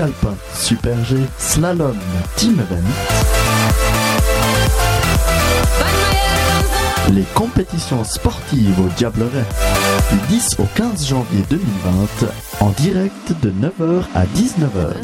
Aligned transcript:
alpin, 0.00 0.34
super 0.54 1.02
G, 1.04 1.16
slalom, 1.38 1.96
team 2.36 2.54
event. 2.60 2.88
Les 7.14 7.24
compétitions 7.34 8.04
sportives 8.04 8.78
au 8.80 8.88
Diableret 8.96 9.44
du 10.12 10.18
10 10.28 10.56
au 10.58 10.66
15 10.74 11.06
janvier 11.06 11.42
2020 11.50 12.28
en 12.60 12.70
direct 12.70 13.32
de 13.42 13.50
9h 13.50 14.04
à 14.14 14.24
19h. 14.26 14.94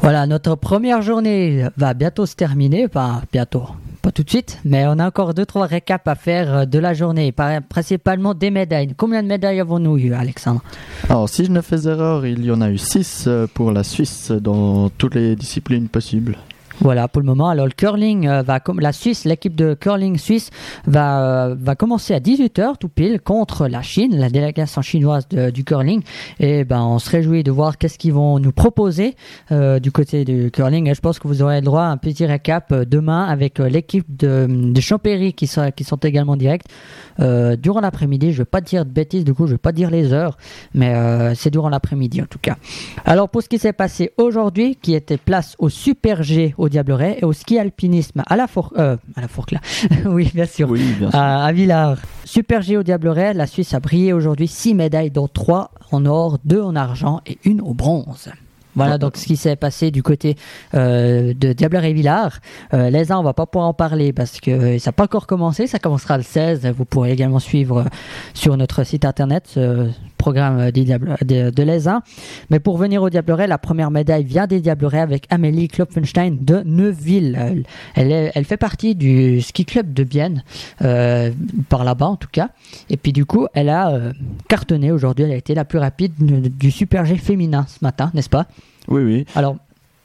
Voilà, 0.00 0.26
notre 0.26 0.54
première 0.54 1.00
journée 1.00 1.64
va 1.78 1.94
bientôt 1.94 2.26
se 2.26 2.34
terminer, 2.34 2.84
enfin 2.86 3.22
bientôt, 3.32 3.68
pas 4.04 4.12
tout 4.12 4.22
de 4.22 4.28
suite, 4.28 4.60
mais 4.66 4.84
on 4.86 4.98
a 4.98 5.06
encore 5.06 5.32
deux 5.32 5.46
trois 5.46 5.64
récaps 5.64 6.06
à 6.06 6.14
faire 6.14 6.54
euh, 6.54 6.64
de 6.66 6.78
la 6.78 6.92
journée, 6.92 7.32
principalement 7.32 8.34
des 8.34 8.50
médailles. 8.50 8.92
Combien 8.94 9.22
de 9.22 9.28
médailles 9.28 9.60
avons-nous 9.60 9.96
eu, 9.96 10.12
Alexandre? 10.12 10.62
Alors, 11.08 11.26
si 11.26 11.46
je 11.46 11.50
ne 11.50 11.62
fais 11.62 11.88
erreur, 11.88 12.26
il 12.26 12.44
y 12.44 12.50
en 12.50 12.60
a 12.60 12.68
eu 12.68 12.76
6 12.76 13.24
euh, 13.26 13.46
pour 13.52 13.72
la 13.72 13.82
Suisse 13.82 14.30
dans 14.30 14.90
toutes 14.90 15.14
les 15.14 15.36
disciplines 15.36 15.88
possibles. 15.88 16.36
Voilà 16.80 17.06
pour 17.08 17.22
le 17.22 17.26
moment. 17.26 17.48
Alors 17.48 17.66
le 17.66 17.72
curling 17.72 18.26
euh, 18.26 18.42
va 18.42 18.60
la 18.80 18.92
Suisse, 18.92 19.24
l'équipe 19.24 19.54
de 19.54 19.74
curling 19.74 20.18
suisse 20.18 20.50
va 20.86 21.46
euh, 21.46 21.54
va 21.58 21.76
commencer 21.76 22.14
à 22.14 22.20
18h 22.20 22.78
tout 22.78 22.88
pile 22.88 23.20
contre 23.20 23.68
la 23.68 23.80
Chine, 23.82 24.16
la 24.16 24.28
délégation 24.28 24.82
chinoise 24.82 25.28
du 25.28 25.64
curling. 25.64 26.02
Et 26.40 26.64
ben 26.64 26.82
on 26.82 26.98
se 26.98 27.10
réjouit 27.10 27.44
de 27.44 27.52
voir 27.52 27.78
qu'est-ce 27.78 27.98
qu'ils 27.98 28.12
vont 28.12 28.38
nous 28.38 28.52
proposer 28.52 29.14
euh, 29.52 29.78
du 29.78 29.92
côté 29.92 30.24
du 30.24 30.50
curling. 30.50 30.88
Et 30.88 30.94
je 30.94 31.00
pense 31.00 31.18
que 31.18 31.28
vous 31.28 31.42
aurez 31.42 31.60
le 31.60 31.64
droit 31.64 31.82
à 31.82 31.86
un 31.86 31.96
petit 31.96 32.26
récap 32.26 32.72
demain 32.72 33.24
avec 33.24 33.58
l'équipe 33.60 34.06
de, 34.16 34.46
de 34.48 34.80
Champéry 34.80 35.32
qui 35.32 35.46
sont 35.46 35.70
qui 35.70 35.84
sont 35.84 35.96
également 35.96 36.36
directs 36.36 36.64
durant 37.18 37.80
l'après-midi. 37.80 38.32
Je 38.32 38.38
vais 38.38 38.44
pas 38.44 38.60
dire 38.60 38.84
de 38.84 38.90
bêtises, 38.90 39.24
du 39.24 39.32
coup 39.32 39.46
je 39.46 39.52
vais 39.52 39.58
pas 39.58 39.72
dire 39.72 39.90
les 39.90 40.12
heures, 40.12 40.36
mais 40.74 41.34
c'est 41.36 41.50
durant 41.50 41.68
l'après-midi 41.68 42.20
en 42.22 42.26
tout 42.26 42.40
cas. 42.40 42.56
Alors 43.04 43.28
pour 43.28 43.42
ce 43.42 43.48
qui 43.48 43.58
s'est 43.58 43.72
passé 43.72 44.12
aujourd'hui, 44.16 44.76
qui 44.76 44.94
était 44.94 45.16
place 45.16 45.54
au 45.58 45.68
Super 45.68 46.22
G 46.22 46.54
Diableret 46.68 47.18
et 47.20 47.24
au 47.24 47.32
ski 47.32 47.58
alpinisme 47.58 48.22
à 48.26 48.36
la 48.36 48.46
Fourque, 48.46 48.74
euh, 48.78 48.96
à 49.16 49.20
la 49.20 49.28
là, 49.52 49.60
oui 50.06 50.30
bien 50.34 50.46
sûr, 50.46 50.70
oui, 50.70 50.80
bien 50.98 51.10
sûr. 51.10 51.18
À, 51.18 51.52
Villars. 51.52 51.98
Super 52.24 52.62
G 52.62 52.76
au 52.76 52.82
Diableret, 52.82 53.34
la 53.34 53.46
Suisse 53.46 53.74
a 53.74 53.80
brillé 53.80 54.12
aujourd'hui 54.12 54.48
6 54.48 54.74
médailles 54.74 55.10
dont 55.10 55.28
3 55.28 55.70
en 55.92 56.06
or, 56.06 56.38
2 56.44 56.60
en 56.60 56.76
argent 56.76 57.20
et 57.26 57.38
une 57.44 57.60
au 57.60 57.74
bronze. 57.74 58.30
Voilà 58.76 58.98
donc 58.98 59.16
ce 59.16 59.24
qui 59.24 59.36
s'est 59.36 59.56
passé 59.56 59.90
du 59.92 60.02
côté 60.02 60.36
euh, 60.74 61.32
de 61.32 61.52
Diableret 61.52 61.90
et 61.90 61.94
Villars. 61.94 62.40
Euh, 62.72 62.90
les 62.90 63.12
uns, 63.12 63.18
on 63.18 63.22
va 63.22 63.32
pas 63.32 63.46
pouvoir 63.46 63.68
en 63.68 63.74
parler 63.74 64.12
parce 64.12 64.40
que 64.40 64.78
ça 64.78 64.88
n'a 64.88 64.92
pas 64.92 65.04
encore 65.04 65.28
commencé. 65.28 65.66
Ça 65.66 65.78
commencera 65.78 66.16
le 66.16 66.24
16. 66.24 66.66
Vous 66.76 66.84
pourrez 66.84 67.12
également 67.12 67.38
suivre 67.38 67.84
sur 68.34 68.56
notre 68.56 68.82
site 68.82 69.04
internet 69.04 69.58
programme 70.24 70.70
des 70.70 70.84
Diable, 70.84 71.16
de, 71.20 71.50
de 71.50 71.64
Mais 72.48 72.58
pour 72.58 72.78
venir 72.78 73.02
au 73.02 73.10
Diableret, 73.10 73.46
la 73.46 73.58
première 73.58 73.90
médaille 73.90 74.24
vient 74.24 74.46
des 74.46 74.62
Diablerets 74.62 75.00
avec 75.00 75.26
Amélie 75.28 75.68
Klopfenstein 75.68 76.38
de 76.40 76.62
Neuville. 76.64 77.64
Elle, 77.94 78.32
elle 78.34 78.44
fait 78.46 78.56
partie 78.56 78.94
du 78.94 79.42
ski 79.42 79.66
club 79.66 79.92
de 79.92 80.02
Bienne, 80.02 80.42
euh, 80.80 81.30
par 81.68 81.84
là-bas 81.84 82.06
en 82.06 82.16
tout 82.16 82.30
cas. 82.32 82.48
Et 82.88 82.96
puis 82.96 83.12
du 83.12 83.26
coup, 83.26 83.48
elle 83.52 83.68
a 83.68 83.90
euh, 83.90 84.12
cartonné 84.48 84.92
aujourd'hui. 84.92 85.26
Elle 85.26 85.32
a 85.32 85.36
été 85.36 85.54
la 85.54 85.66
plus 85.66 85.78
rapide 85.78 86.14
du 86.16 86.70
Super 86.70 87.04
G 87.04 87.16
féminin 87.18 87.66
ce 87.68 87.80
matin, 87.82 88.10
n'est-ce 88.14 88.30
pas? 88.30 88.46
Oui, 88.88 89.02
oui. 89.02 89.26
Alors, 89.34 89.56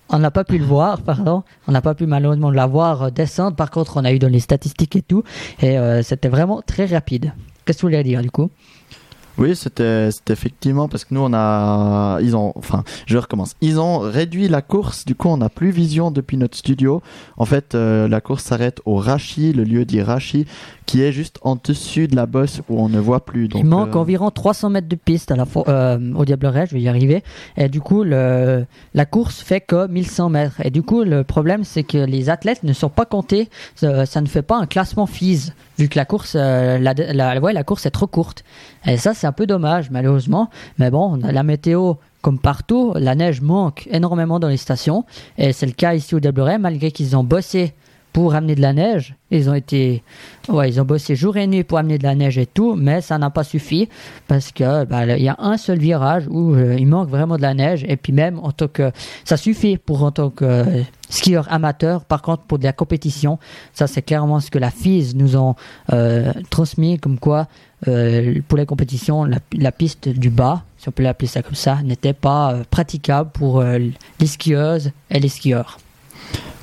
on 0.10 0.20
n'a 0.20 0.32
pas 0.32 0.44
pu 0.44 0.58
le 0.58 0.66
voir, 0.66 1.02
pardon. 1.02 1.44
On 1.66 1.72
n'a 1.72 1.82
pas 1.82 1.96
pu 1.96 2.08
malheureusement 2.08 2.52
la 2.52 2.68
voir 2.68 3.04
euh, 3.04 3.10
descendre. 3.10 3.56
Par 3.56 3.72
contre, 3.72 3.96
on 3.96 4.04
a 4.04 4.12
eu 4.12 4.20
dans 4.20 4.28
les 4.28 4.42
statistiques 4.42 4.98
et 4.98 5.02
tout. 5.02 5.24
Et 5.62 5.78
c'était 6.04 6.28
vraiment 6.28 6.62
très 6.62 6.88
rapide. 6.88 7.32
Qu'est-ce 7.64 7.78
que 7.78 7.84
vous 7.84 7.88
voulez 7.88 8.04
dire 8.04 8.22
du 8.22 8.32
coup? 8.32 8.50
Oui, 9.40 9.56
c'était 9.56 10.10
effectivement 10.30 10.88
parce 10.88 11.06
que 11.06 11.14
nous 11.14 11.22
on 11.22 11.34
a 11.34 12.20
ils 12.22 12.36
ont 12.36 12.54
enfin 12.56 12.84
je 13.06 13.18
recommence. 13.18 13.56
Ils 13.62 13.80
ont 13.80 14.00
réduit 14.00 14.48
la 14.48 14.62
course, 14.62 15.06
du 15.06 15.16
coup 15.16 15.30
on 15.30 15.38
n'a 15.38 15.50
plus 15.50 15.72
vision 15.72 16.12
depuis 16.12 16.38
notre 16.38 16.58
studio. 16.58 17.02
En 17.38 17.46
fait, 17.46 17.76
euh, 17.76 18.08
la 18.08 18.22
course 18.22 18.44
s'arrête 18.44 18.82
au 18.86 18.96
Rachi, 18.96 19.54
le 19.54 19.64
lieu 19.64 19.86
dit 19.86 20.02
Rachi 20.02 20.46
qui 20.90 21.04
est 21.04 21.12
juste 21.12 21.38
en 21.44 21.56
dessus 21.56 22.08
de 22.08 22.16
la 22.16 22.26
bosse 22.26 22.62
où 22.68 22.82
on 22.82 22.90
ne 22.90 23.00
voit 23.00 23.24
plus. 23.24 23.48
Donc, 23.48 23.62
Il 23.62 23.68
manque 23.68 23.96
euh, 23.96 24.00
environ 24.00 24.32
300 24.32 24.72
mètres 24.72 24.88
de 24.88 24.96
piste 24.96 25.30
à 25.30 25.36
la 25.36 25.46
euh, 25.68 26.14
au 26.16 26.26
Diableret, 26.26 26.66
je 26.66 26.74
vais 26.74 26.82
y 26.82 26.90
arriver. 26.90 27.24
Et 27.58 27.70
du 27.70 27.80
coup, 27.80 28.04
le, 28.04 28.66
la 28.96 29.06
course 29.06 29.40
fait 29.40 29.62
que 29.62 29.88
1100 29.88 30.30
mètres. 30.30 30.56
Et 30.64 30.72
du 30.72 30.82
coup, 30.82 31.04
le 31.04 31.24
problème, 31.24 31.64
c'est 31.64 31.84
que 31.84 32.00
les 32.00 32.32
athlètes 32.32 32.64
ne 32.64 32.74
sont 32.74 32.90
pas 32.90 33.06
comptés. 33.06 33.50
Ça, 33.76 34.22
ne 34.22 34.26
fait 34.26 34.42
pas 34.42 34.58
un 34.58 34.66
classement 34.66 35.06
FIS, 35.06 35.54
vu 35.78 35.90
que 35.90 35.96
la 36.00 36.06
course, 36.06 36.34
la, 36.34 36.80
la, 36.80 37.40
ouais, 37.40 37.54
la 37.54 37.64
course 37.64 37.86
est 37.86 37.92
trop 37.92 38.08
courte. 38.08 38.44
Et 38.88 38.98
ça, 38.98 39.14
c'est 39.14 39.28
un 39.30 39.32
peu 39.32 39.48
dommage, 39.48 39.90
malheureusement. 39.92 40.50
Mais 40.78 40.92
bon, 40.92 41.16
la 41.16 41.44
météo 41.44 41.94
comme 42.22 42.40
partout, 42.40 42.94
la 42.96 43.16
neige 43.16 43.42
manque 43.42 43.88
énormément 43.92 44.40
dans 44.40 44.50
les 44.50 44.58
stations. 44.58 45.06
Et 45.38 45.54
c'est 45.54 45.66
le 45.66 45.72
cas 45.72 45.94
ici 45.94 46.16
au 46.16 46.20
Diableret, 46.20 46.58
malgré 46.58 46.92
qu'ils 46.92 47.16
ont 47.16 47.24
bossé 47.24 47.74
pour 48.14 48.34
amener 48.36 48.56
de 48.56 48.62
la 48.62 48.74
neige. 48.74 49.16
Ils 49.32 49.50
ont 49.50 49.54
été, 49.54 50.04
ouais, 50.48 50.70
ils 50.70 50.82
ont 50.82 50.86
bossé 50.86 51.16
jour 51.16 51.38
et 51.38 51.46
nuit 51.46 51.64
pour 51.64 51.78
amener 51.78 51.98
de 51.98 52.04
la 52.04 52.16
neige 52.16 52.38
et 52.38 52.48
tout, 52.48 52.76
mais 52.76 53.02
ça 53.02 53.18
n'a 53.18 53.30
pas 53.30 53.44
suffi 53.44 53.88
parce 54.28 54.52
que 54.52 54.86
bah, 54.86 55.06
il 55.06 55.24
y 55.24 55.30
a 55.30 55.36
un 55.38 55.58
seul 55.58 55.78
virage 55.78 56.26
où 56.30 56.56
euh, 56.56 56.76
il 56.78 56.88
manque 56.88 57.10
vraiment 57.10 57.38
de 57.38 57.44
la 57.44 57.54
neige 57.54 57.86
et 57.88 57.98
puis 57.98 58.12
même 58.12 58.40
en 58.40 58.52
tant 58.52 58.68
que 58.68 58.92
ça 59.26 59.38
suffit 59.38 59.78
pour 59.78 60.04
en 60.04 60.12
tant 60.12 60.32
que 60.32 60.66
skieur 61.10 61.48
amateur. 61.52 62.04
Par 62.06 62.22
contre, 62.22 62.44
pour 62.44 62.58
de 62.58 62.64
la 62.64 62.74
compétition, 62.74 63.38
ça 63.74 63.86
c'est 63.86 64.02
clairement 64.02 64.40
ce 64.40 64.50
que 64.50 64.60
la 64.60 64.72
FIS 64.72 65.14
nous 65.16 65.38
ont 65.38 65.56
euh, 65.94 66.34
transmis 66.50 66.98
comme 66.98 67.20
quoi 67.20 67.48
euh, 67.88 68.42
pour 68.48 68.58
les 68.58 68.66
compétitions, 68.66 69.26
la, 69.54 69.72
piste 69.72 70.10
du 70.10 70.30
bas, 70.30 70.64
si 70.78 70.90
on 70.90 70.92
peut 70.92 71.04
l'appeler 71.04 71.28
ça 71.28 71.44
comme 71.44 71.56
ça, 71.56 71.78
n'était 71.84 72.14
pas 72.14 72.58
praticable 72.70 73.30
pour 73.32 73.64
les 73.64 74.28
skieuses 74.28 74.92
et 75.10 75.20
les 75.20 75.30
skieurs. 75.30 75.78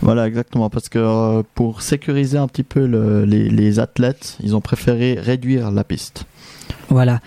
Voilà, 0.02 0.26
exactement, 0.26 0.70
parce 0.70 0.88
que 0.88 0.98
euh, 0.98 1.42
pour 1.54 1.82
sécuriser 1.82 2.38
un 2.38 2.48
petit 2.48 2.62
peu 2.62 2.84
les, 3.24 3.78
athlètes, 3.78 4.36
ils 4.42 4.54
ont 4.54 4.60
préféré 4.60 5.14
réduire 5.14 5.70
la 5.70 5.84
piste. 5.84 6.24
Voilà. 6.88 7.20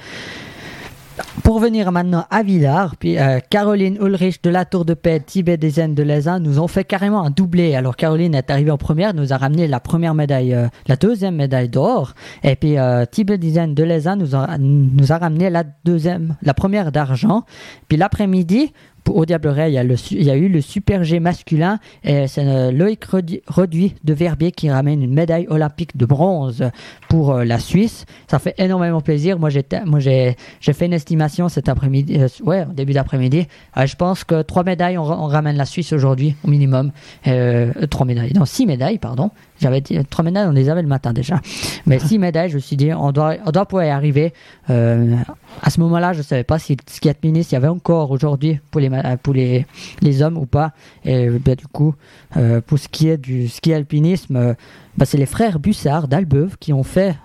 Pour 1.43 1.59
venir 1.59 1.91
maintenant 1.91 2.25
à 2.29 2.43
Villars, 2.43 2.95
puis 2.97 3.17
euh, 3.17 3.39
Caroline 3.49 3.97
Ulrich 4.01 4.41
de 4.41 4.49
la 4.49 4.65
Tour 4.65 4.83
de 4.83 4.93
Paix, 4.93 5.19
Tibet 5.19 5.57
Design 5.57 5.95
de 5.95 6.03
Lézin 6.03 6.39
nous 6.39 6.59
ont 6.59 6.67
fait 6.67 6.83
carrément 6.83 7.23
un 7.23 7.29
doublé. 7.29 7.75
Alors 7.75 7.95
Caroline 7.95 8.35
est 8.35 8.49
arrivée 8.49 8.71
en 8.71 8.77
première, 8.77 9.13
nous 9.13 9.31
a 9.31 9.37
ramené 9.37 9.67
la 9.67 9.79
première 9.79 10.13
médaille, 10.13 10.53
euh, 10.53 10.67
la 10.87 10.95
deuxième 10.95 11.35
médaille 11.35 11.69
d'or, 11.69 12.13
et 12.43 12.55
puis 12.55 12.75
Tibet 13.11 13.37
Design 13.37 13.73
de 13.73 13.83
Lézin 13.83 14.15
nous 14.15 14.35
a, 14.35 14.57
nous 14.57 15.11
a 15.11 15.17
ramené 15.17 15.49
la 15.49 15.63
deuxième, 15.85 16.35
la 16.41 16.53
première 16.53 16.91
d'argent. 16.91 17.43
Puis 17.87 17.97
l'après-midi, 17.97 18.73
au 19.07 19.25
Diableret, 19.25 19.71
il 19.71 19.75
y, 19.75 19.77
a 19.77 19.83
il 19.83 20.23
y 20.23 20.29
a 20.29 20.35
eu 20.35 20.49
le 20.49 20.61
Super 20.61 21.03
G 21.03 21.19
masculin 21.19 21.79
et 22.03 22.27
c'est 22.27 22.45
euh, 22.45 22.71
Loïc 22.71 23.03
Reduit 23.05 23.95
de 24.03 24.13
Verbier 24.13 24.51
qui 24.51 24.69
ramène 24.69 25.01
une 25.01 25.13
médaille 25.13 25.47
olympique 25.49 25.97
de 25.97 26.05
bronze 26.05 26.69
pour 27.09 27.31
euh, 27.31 27.43
la 27.43 27.59
Suisse. 27.59 28.05
Ça 28.27 28.39
fait 28.39 28.55
énormément 28.57 29.01
plaisir. 29.01 29.39
Moi, 29.39 29.49
j'ai 29.49 30.35
fait 30.61 30.85
une 30.85 30.93
estimation 30.93 31.18
cet 31.27 31.69
après-midi, 31.69 32.17
euh, 32.19 32.27
ouais, 32.43 32.65
début 32.73 32.93
d'après-midi. 32.93 33.47
je 33.75 33.95
pense 33.95 34.23
que 34.23 34.41
trois 34.41 34.63
médailles, 34.63 34.97
on, 34.97 35.03
ramène 35.27 35.57
la 35.57 35.65
Suisse 35.65 35.93
aujourd'hui 35.93 36.35
au 36.43 36.49
minimum. 36.49 36.91
trois 37.89 38.05
médailles, 38.05 38.33
non, 38.33 38.45
six 38.45 38.65
médailles, 38.65 38.97
pardon. 38.99 39.31
J'avais 39.59 39.81
trois 39.81 40.23
médailles, 40.23 40.47
on 40.47 40.51
les 40.51 40.69
avait 40.69 40.81
le 40.81 40.87
matin 40.87 41.13
déjà. 41.13 41.41
Mais 41.85 41.99
six 41.99 42.17
médailles, 42.17 42.49
je 42.49 42.55
me 42.55 42.59
suis 42.59 42.77
dit, 42.77 42.93
on 42.93 43.11
doit, 43.11 43.35
on 43.45 43.51
doit 43.51 43.65
pouvoir 43.65 43.85
y 43.85 43.89
arriver. 43.89 44.33
Euh, 44.69 45.15
à 45.61 45.69
ce 45.69 45.79
moment-là, 45.81 46.13
je 46.13 46.19
ne 46.19 46.23
savais 46.23 46.43
pas 46.43 46.59
si 46.59 46.73
le 46.73 46.81
ski 46.87 47.09
alpiniste, 47.09 47.51
il 47.51 47.55
y 47.55 47.57
avait 47.57 47.67
encore 47.67 48.11
aujourd'hui 48.11 48.59
pour 48.71 48.79
les, 48.79 48.89
pour 49.21 49.33
les, 49.33 49.65
les 50.01 50.21
hommes 50.21 50.37
ou 50.37 50.45
pas. 50.45 50.71
Et 51.03 51.29
ben, 51.29 51.55
du 51.55 51.67
coup, 51.67 51.95
euh, 52.37 52.61
pour 52.61 52.79
ce 52.79 52.87
qui 52.87 53.09
est 53.09 53.17
du 53.17 53.47
ski 53.47 53.73
alpinisme, 53.73 54.35
euh, 54.35 54.53
bah, 54.97 55.05
c'est 55.05 55.17
les 55.17 55.25
frères 55.25 55.59
Bussard 55.59 56.07
d'Albeuve 56.07 56.57
qui 56.59 56.73
ont 56.73 56.83
fait 56.83 57.15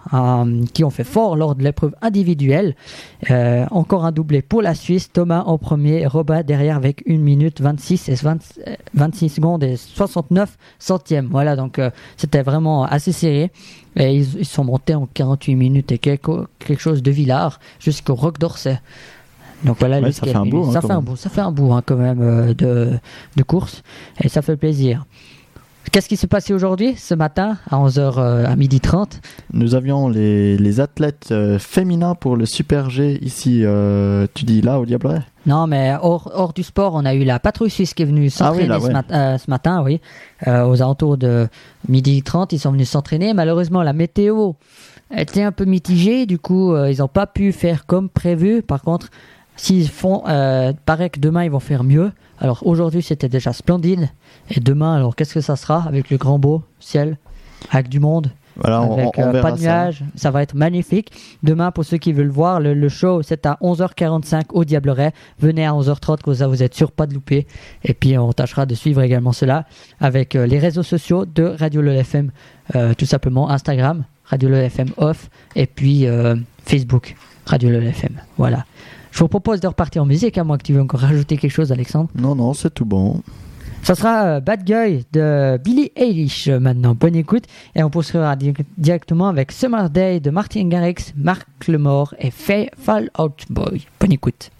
qui 0.75 0.84
ont 0.84 0.91
fait 0.91 1.03
fort 1.03 1.34
lors 1.34 1.56
de 1.56 1.65
l'épreuve 1.65 1.94
individuelle. 2.03 2.76
Encore 3.73 4.05
un 4.05 4.12
doublé 4.12 4.43
pour 4.43 4.62
la 4.62 4.76
Suisse, 4.76 5.11
Thomas 5.11 5.43
en 5.43 5.59
premier, 5.59 6.06
Robin 6.06 6.43
derrière 6.43 6.76
avec 6.76 7.03
1 7.09 7.17
minute 7.19 7.61
26 7.61 8.11
et 8.11 8.14
26 8.94 9.29
secondes 9.29 9.64
et 9.64 9.76
69 9.76 10.56
centièmes. 10.79 11.29
Voilà, 11.32 11.56
donc 11.56 11.81
c'était 12.25 12.43
vraiment 12.43 12.85
assez 12.85 13.12
serré. 13.12 13.50
Et 13.97 14.17
ils, 14.17 14.47
sont 14.47 14.65
montés 14.65 14.94
en 14.94 15.06
48 15.06 15.55
minutes 15.55 15.93
et 15.93 15.99
quelque, 15.99 16.49
quelque 16.59 16.81
chose 16.81 17.03
de 17.03 17.11
Villars 17.11 17.61
jusqu'au 17.79 18.15
Roc 18.15 18.38
d'Orsay. 18.38 18.81
Donc 19.62 19.76
voilà, 19.79 20.00
ça, 20.11 20.26
fait 20.26 20.35
un, 20.35 20.44
bout, 20.44 20.65
hein, 20.67 20.73
ça, 20.73 20.81
fait 20.81 20.91
un 20.91 21.00
bout, 21.00 21.17
ça 21.17 21.31
fait 21.31 21.41
un 21.41 21.53
bout 21.53 21.73
hein, 21.73 21.82
quand 21.85 21.97
même 21.97 22.21
euh, 22.21 22.55
de, 22.55 22.99
de 23.37 23.43
course 23.43 23.82
et 24.21 24.29
ça 24.29 24.43
fait 24.43 24.56
plaisir. 24.56 25.06
Qu'est-ce 25.94 26.08
qui 26.08 26.17
s'est 26.17 26.26
passé 26.26 26.52
aujourd'hui, 26.52 26.96
ce 26.96 27.14
matin, 27.14 27.56
à 27.70 27.76
11h 27.76 28.14
euh, 28.19 28.46
à 28.46 28.56
12h30 28.56 29.20
Nous 29.52 29.76
avions 29.76 30.08
les, 30.08 30.58
les 30.58 30.81
athlètes 30.81 31.29
euh, 31.31 31.61
féminins 31.61 32.17
pour 32.17 32.37
le 32.37 32.46
Super 32.46 32.91
G 32.91 33.17
ici, 33.23 33.61
euh, 33.62 34.26
tu 34.35 34.44
dis 34.44 34.61
là, 34.61 34.81
au 34.81 34.87
Diablerais 34.87 35.23
Non, 35.46 35.69
mais 35.69 35.94
hors, 36.02 36.32
hors, 36.35 36.52
du 36.52 36.64
sport, 36.64 36.94
on 36.94 37.05
a 37.05 37.14
eu 37.14 37.23
la 37.23 37.38
patrouille 37.38 37.70
suisse 37.70 37.94
qui 37.94 38.02
est 38.02 38.06
venue 38.06 38.26
ah 38.26 38.31
s'entraîner 38.31 38.76
ce, 39.38 39.49
matin, 39.49 39.85
oui, 39.85 40.00
aux 40.44 40.82
alentours 40.82 41.17
de 41.17 41.46
12h30, 41.88 42.49
ils 42.50 42.58
sont 42.58 42.73
venus 42.73 42.90
s'entraîner. 42.90 43.32
Malheureusement, 43.32 43.85
la 43.85 43.93
météo 43.93 44.55
était 45.17 45.44
un 45.44 45.52
peu 45.52 45.64
mitigée, 45.64 46.26
du 46.26 46.40
coup, 46.40 46.76
ils 46.76 46.99
n'ont 46.99 47.06
pas 47.06 47.29
pu 47.29 47.52
faire 47.52 47.87
comme 47.87 48.08
prévu. 48.08 48.62
Par 48.62 48.82
contre, 48.82 49.11
S'ils 49.56 49.89
font, 49.89 50.23
euh, 50.27 50.73
paraît 50.85 51.11
que 51.11 51.21
demain 51.21 51.45
ils 51.45 51.51
vont 51.51 51.61
faire 51.61 51.85
mieux. 51.85 52.12
Alors 52.41 52.67
aujourd'hui 52.67 53.03
c'était 53.03 53.29
déjà 53.29 53.53
splendide. 53.53 54.09
Et 54.51 54.61
demain, 54.61 54.97
alors 54.97 55.15
qu'est-ce 55.15 55.35
que 55.35 55.41
ça 55.41 55.56
sera 55.56 55.85
avec 55.87 56.11
le 56.11 56.17
grand 56.17 56.39
beau 56.39 56.62
ciel, 56.81 57.19
avec 57.71 57.89
du 57.89 58.01
monde, 58.01 58.31
Voilà, 58.56 58.81
avec 58.81 59.17
on 59.17 59.35
euh, 59.35 59.43
pas 59.43 59.53
de 59.53 59.61
nuages. 59.61 60.05
Ça. 60.17 60.31
va 60.31 60.43
être 60.43 60.55
magnifique. 60.55 61.12
Demain, 61.43 61.71
pour 61.71 61.85
ceux 61.85 61.99
qui 61.99 62.12
veulent 62.12 62.29
voir, 62.29 62.59
le, 62.61 62.75
le 62.75 62.89
show 62.89 63.23
c'est 63.23 63.47
à 63.47 63.56
11h45 63.62 64.47
au 64.53 64.65
Diableret. 64.65 65.12
Venez 65.39 65.65
à 65.65 65.73
11h30, 65.73 66.21
comme 66.23 66.35
ça 66.35 66.49
vous 66.49 66.62
êtes 66.62 66.75
sûr 66.75 66.91
pas 66.91 67.07
de 67.07 67.15
louper. 67.15 67.47
Et 67.85 67.95
puis 67.95 68.19
on 68.19 68.33
tâchera 68.33 68.67
de 68.67 68.75
suivre 68.75 69.03
également 69.03 69.33
cela 69.33 69.67
avec 70.00 70.35
euh, 70.35 70.47
les 70.47 70.59
réseaux 70.59 70.83
sociaux 70.83 71.27
de 71.27 71.45
Radio 71.45 71.81
Le 71.81 71.93
FM, 71.95 72.33
euh, 72.75 72.93
tout 72.95 73.07
simplement 73.07 73.50
Instagram, 73.50 74.05
Radio 74.25 74.49
Le 74.49 74.57
FM 74.57 74.89
off, 74.97 75.31
et 75.55 75.67
puis 75.67 76.07
Facebook, 76.65 77.15
Radio 77.47 77.71
Le 77.71 77.83
FM. 77.85 78.21
Voilà. 78.37 78.65
Je 79.14 79.20
vous 79.20 79.28
propose 79.28 79.61
de 79.61 79.69
repartir 79.69 80.02
en 80.02 80.06
musique, 80.06 80.37
à 80.38 80.43
moins 80.43 80.58
que 80.58 80.64
tu 80.64 80.72
veux 80.72 80.81
encore 80.81 80.99
rajouter 80.99 81.37
quelque 81.37 81.52
chose, 81.52 81.70
Alexandre. 81.70 82.11
Non, 82.16 82.34
non, 82.34 82.52
c'est 82.52 82.75
tout 82.75 82.84
bon. 82.84 83.20
Ça 83.84 83.94
sera 83.94 84.25
euh, 84.25 84.40
Bad 84.40 84.64
Guy 84.64 85.05
de 85.12 85.56
Billy 85.62 85.93
Eilish 85.94 86.49
euh, 86.49 86.58
maintenant. 86.58 86.96
Bonne 86.99 87.14
écoute. 87.14 87.44
Et 87.76 87.84
on 87.84 87.90
poursuivra 87.90 88.34
di- 88.34 88.52
directement 88.76 89.28
avec 89.28 89.52
Summer 89.52 89.88
Day 89.88 90.19
de 90.19 90.31
Martin 90.31 90.66
Garrix, 90.66 91.12
Marc 91.16 91.46
Lemore 91.69 92.12
et 92.19 92.32
Fall 92.32 93.11
Out 93.16 93.44
Boy. 93.50 93.87
Bonne 94.00 94.12
écoute. 94.12 94.50